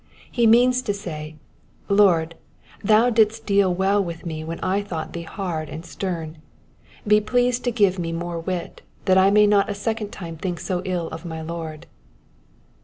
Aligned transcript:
He 0.31 0.47
means 0.47 0.81
to 0.81 0.95
say— 0.95 1.35
Lord, 1.87 2.33
thou 2.83 3.11
didst 3.11 3.45
deal 3.45 3.71
well 3.71 4.03
with 4.03 4.25
me 4.25 4.43
when 4.43 4.59
I 4.61 4.81
thought 4.81 5.13
thee 5.13 5.21
hard 5.21 5.69
and 5.69 5.83
st^rn, 5.83 6.37
be 7.05 7.21
pleased 7.21 7.63
to 7.65 7.71
give 7.71 7.99
me 7.99 8.11
more 8.11 8.39
wit, 8.39 8.81
that 9.05 9.19
I 9.19 9.29
may 9.29 9.45
not 9.45 9.69
a 9.69 9.75
second 9.75 10.09
time 10.11 10.37
think 10.37 10.59
so 10.59 10.81
ill 10.85 11.07
of 11.09 11.23
my 11.23 11.41
Lord. 11.41 11.85